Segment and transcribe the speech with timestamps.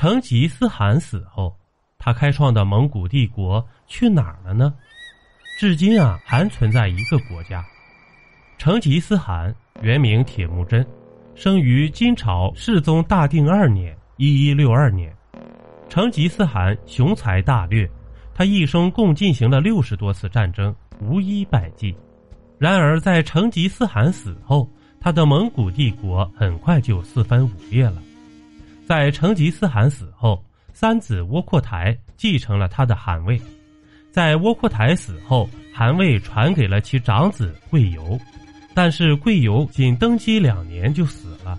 [0.00, 1.54] 成吉思汗死后，
[1.98, 4.72] 他开创的蒙古帝国去哪儿了呢？
[5.58, 7.62] 至今啊，还存在一个国家。
[8.56, 10.86] 成吉思汗原名铁木真，
[11.34, 15.14] 生于金朝世宗大定二年（一一六二年）。
[15.90, 17.86] 成吉思汗雄才大略，
[18.32, 21.94] 他一生共进行了六十多次战争，无一败绩。
[22.56, 24.66] 然而，在成吉思汗死后，
[24.98, 28.00] 他的蒙古帝国很快就四分五裂了。
[28.90, 33.40] 在成吉思汗死后，三子窝阔台继承了他的汗位。
[34.10, 38.18] 在窝阔台死后，汗位传给了其长子贵由，
[38.74, 41.56] 但是贵由仅登基两年就死了。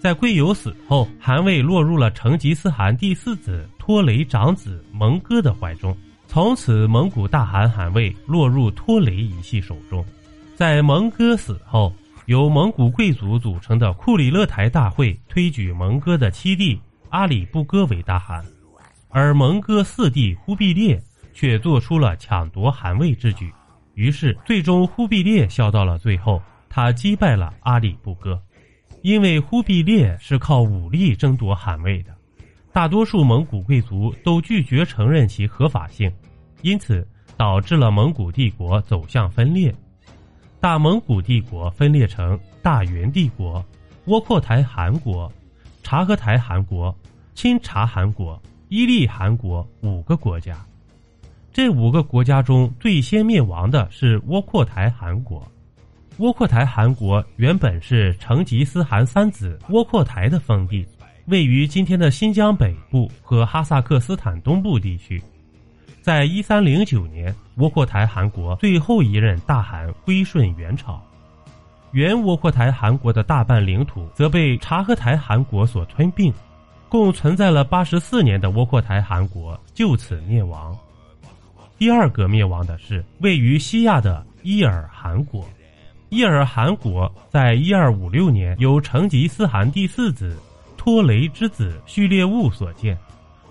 [0.00, 10.04] 在贵由死后，汗位落入了成吉思汗第四子托雷长子蒙哥的怀中，从此蒙古大汗汗位落入托雷一系手中。
[10.56, 11.94] 在蒙哥死后，
[12.26, 16.78] 由蒙古贵族组成的库里勒台大会推举蒙哥的七弟
[17.10, 18.44] 阿里不哥为大汗，
[19.10, 21.00] 而蒙哥四弟忽必烈
[21.32, 23.52] 却做出了抢夺汗位之举，
[23.94, 28.40] 于是最终忽必烈笑到了最后，他击败了阿里不哥。
[29.02, 32.12] 因为忽必烈是靠武力争夺汗位的，
[32.72, 36.12] 大多数蒙古贵族都拒绝承认其合法性，
[36.62, 37.06] 因此
[37.36, 39.72] 导致了蒙古帝国走向分裂。
[40.60, 43.64] 大蒙古帝国分裂成大元帝国、
[44.06, 45.30] 窝阔台汗国、
[45.82, 46.94] 察合台汗国、
[47.34, 50.56] 钦察汗国、伊利汗国五个国家。
[51.52, 55.46] 这五个国家中最先灭亡的是窝阔台汗国。
[56.18, 60.86] 窝阔台汗国原本是成吉思汗三子窝阔台的封地，
[61.26, 65.22] 位于今天的新疆北部和哈萨克斯坦东部地区。
[66.06, 71.02] 在一三零九年，窝阔台汗国最后一任大汗归顺元朝，
[71.90, 76.32] 原窝阔台汗国的大半领土则被察合台汗国所吞并，
[76.88, 80.78] 共存在了八十四年的窝阔台汗国就此灭亡。
[81.76, 85.44] 第二个灭亡的是位于西亚的伊尔汗国。
[86.10, 90.38] 伊尔汗国在一二五六年由成吉思汗第四子
[90.76, 92.96] 托雷之子序列兀所建，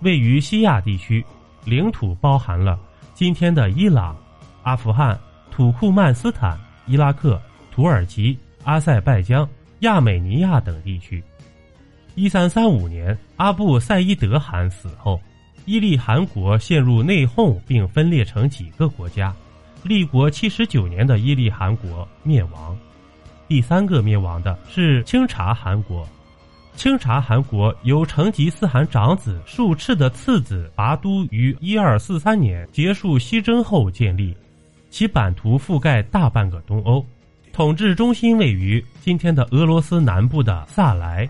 [0.00, 1.24] 位于西亚地区，
[1.64, 2.78] 领土包含了
[3.14, 4.16] 今天的伊朗、
[4.62, 5.18] 阿富汗、
[5.50, 7.40] 土库曼斯坦、伊拉克、
[7.70, 9.48] 土耳其、阿塞拜疆、
[9.80, 11.22] 亚美尼亚等地区。
[12.14, 15.20] 一三三五年，阿布赛伊德汗死后，
[15.64, 19.34] 伊利汗国陷入内讧，并分裂成几个国家。
[19.82, 22.76] 立国七十九年的伊利汗国灭亡，
[23.48, 26.06] 第三个灭亡的是清察汗国。
[26.76, 34.34] 清察汗国由成吉思汗长子术赤的次子拔都于一二四三年结束西征后建立，
[34.88, 37.04] 其版图覆盖大半个东欧，
[37.52, 41.28] 统治中心位于今天的俄罗斯南部的萨莱。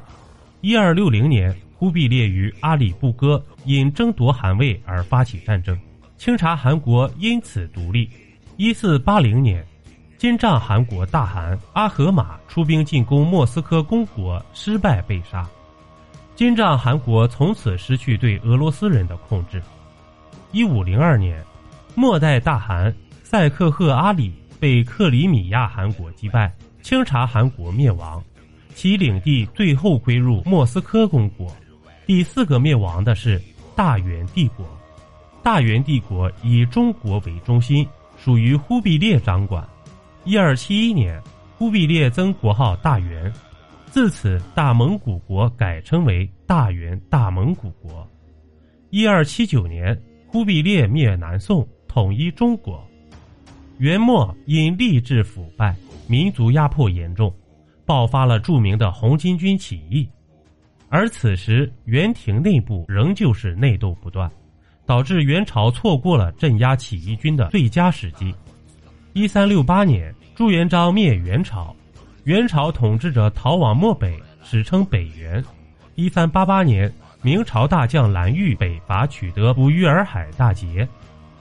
[0.60, 5.76] 一二六零年，忽必烈与阿里不哥因争夺汗位而发起战争，
[6.16, 8.08] 清察汗国因此独立。
[8.56, 9.66] 一四八零年，
[10.20, 15.48] 金帐汗国大汗阿合马出兵进攻莫斯科公国，失败被杀。
[16.36, 19.62] 金帐汗国从此失去对俄罗斯人的控制。
[20.52, 21.42] 一五零二年，
[21.94, 24.30] 末代大汗赛克赫阿里
[24.60, 28.22] 被克里米亚汗国击败，清察汗国灭亡，
[28.74, 31.50] 其领地最后归入莫斯科公国。
[32.04, 33.40] 第四个灭亡的是
[33.74, 34.66] 大元帝国。
[35.42, 37.88] 大元帝国以中国为中心。
[38.22, 39.66] 属于忽必烈掌管。
[40.24, 41.20] 一二七一年，
[41.56, 43.32] 忽必烈增国号大元，
[43.86, 48.06] 自此大蒙古国改称为大元大蒙古国。
[48.90, 52.86] 一二七九年，忽必烈灭南宋，统一中国。
[53.78, 55.74] 元末因吏治腐败，
[56.06, 57.34] 民族压迫严重，
[57.86, 60.06] 爆发了著名的红巾军起义。
[60.90, 64.30] 而此时元廷内部仍旧是内斗不断。
[64.86, 68.34] 导致元朝错过了镇压起义军的最佳时机。
[69.12, 71.74] 一三六八年，朱元璋灭元朝，
[72.22, 75.44] 元朝统治者逃往漠北，史称北元。
[75.96, 76.90] 一三八八年，
[77.20, 80.88] 明朝大将蓝玉北伐，取得捕鱼洱海大捷。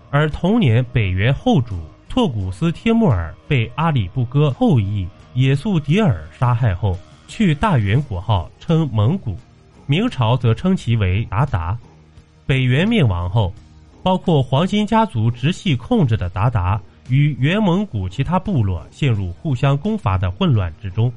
[0.09, 1.79] 而同年，北元后主
[2.09, 9.37] 拓古斯帖木儿被阿里不哥后裔也速迭尔杀害后，去大元国号称蒙古，
[9.85, 11.77] 明朝则称其为鞑靼。
[12.47, 13.53] 北元灭亡后，
[14.01, 21.11] 包括黄金家族直系控制的鞑靼与原蒙古其他部落陷入互相攻伐的混乱之中。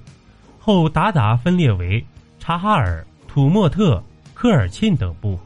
[0.59, 2.05] 后鞑靼分裂为
[2.39, 4.03] 察哈尔、土默特、
[4.35, 5.39] 科尔沁等部。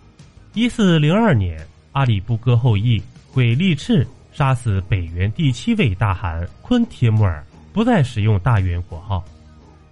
[0.54, 3.02] 一四零二年，阿里不哥后裔
[3.34, 9.24] 鬼力赤杀死北元第七位大汗昆帖木儿，不再使用大元国号，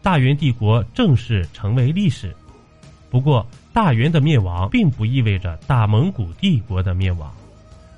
[0.03, 2.35] 大元帝国正式成为历史。
[3.11, 7.33] 不过，大元的灭亡并不意味着大蒙古帝国的灭亡，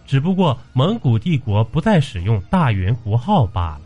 [0.06, 3.81] 只不过蒙古帝国不再使用大元国号罢了。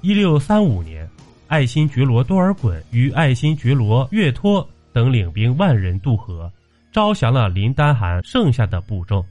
[0.00, 1.08] 一六三五年，
[1.48, 6.50] 爱新觉罗多尔衮与爱新觉罗岳托等领兵万人渡河，
[6.92, 9.24] 招降了林丹汗剩下的部众。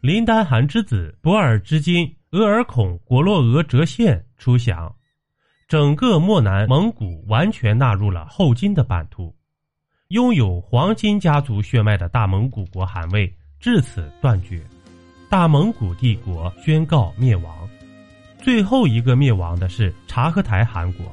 [0.00, 4.92] 林丹汗之子博尔之金额尔孔果洛额哲宪出降，
[5.68, 9.32] 整个漠南蒙古完全纳入了后金的版图。
[10.08, 14.62] 拥有黄金家族血脉的大蒙古国汗位至此断绝，
[15.32, 17.66] 大蒙古帝国宣告灭亡。
[18.36, 21.06] 最后一个灭亡的是察合台汗国。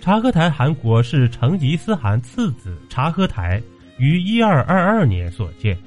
[0.00, 3.62] 察合台汗国是成吉思汗次子察合台
[3.96, 5.78] 于一二二二年所建，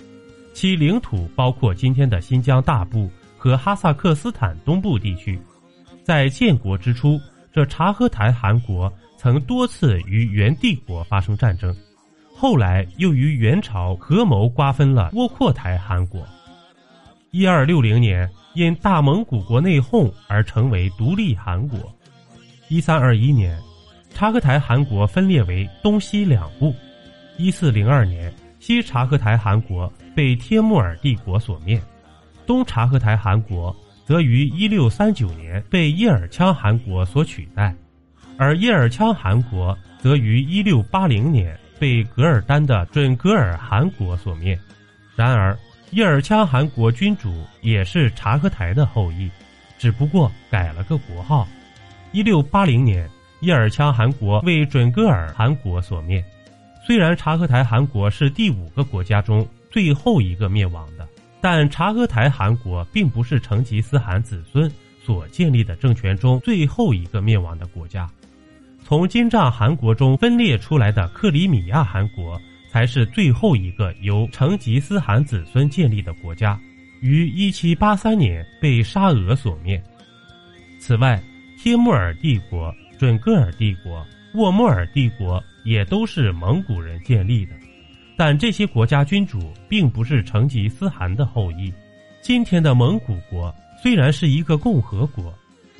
[0.53, 5.37] 其领土包括今天的新疆大部和哈萨克斯坦东部地区。
[6.05, 7.19] 在建国之初，
[7.51, 11.75] 这察合台汗国曾多次与元帝国发生战争，
[12.33, 16.25] 后来又与元朝合谋瓜分了窝阔台汗国。
[17.31, 18.29] 一二六零年。
[18.53, 21.79] 因大蒙古国内讧而成为独立汗国。
[22.67, 23.57] 一三二一年，
[24.13, 26.75] 察合台汗国分裂为东西两部。
[27.37, 28.29] 一四零二年，
[28.59, 31.81] 西察合台汗国被帖木儿帝国所灭，
[32.45, 33.73] 东察合台汗国
[34.03, 37.73] 则于一六三九年被叶尔羌汗国所取代，
[38.37, 44.59] 而叶尔羌汗国则于一六八零年被噶尔丹的准噶尔汗国所灭。
[45.15, 45.57] 然而。
[45.91, 49.29] 叶尔羌汗国君主也是察合台的后裔，
[49.77, 51.45] 只不过改了个国号。
[52.13, 53.09] 一六八零年，
[53.41, 56.23] 叶尔羌汗国为准噶尔汗国所灭。
[56.87, 61.05] 虽然察合台汗国是第五个国家中最后一个灭亡的，
[61.41, 64.71] 但察合台汗国并不是成吉思汗子孙
[65.03, 68.09] 所建立的政权中最后一个灭亡的国家。
[68.81, 72.39] 从金帐汗国中分裂出来的克里米亚汗国。
[72.71, 76.57] 才是最后一个由成吉思汗子孙建立的国家，
[77.01, 79.83] 于一七八三年被沙俄所灭。
[80.79, 81.21] 此外，
[81.61, 87.53] 帖木儿帝国、准噶尔帝国、沃莫尔帝国也都是蒙古人建立的，
[88.15, 91.73] 但这些国家君主并不是成吉思汗的后裔。
[92.21, 93.53] 今天的蒙古国
[93.83, 95.37] 虽然是一个共和国，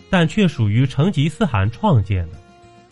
[0.10, 2.34] 但却属于成吉思汗创建的，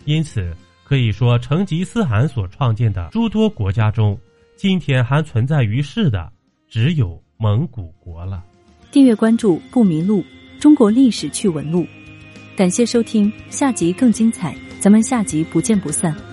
[0.06, 0.56] 因此。
[0.90, 4.20] 可以说，成吉思汗所创建的诸多国家中，
[4.56, 6.34] 今天还存在于世的
[6.68, 8.44] 只有蒙古国了。
[8.90, 10.26] 订阅关注不迷路，
[10.60, 11.86] 中国历史趣闻录。
[12.58, 16.29] 感谢收听，下集更精彩，咱们下集不见不散。